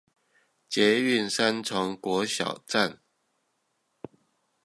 [0.67, 3.01] 捷運三重國小站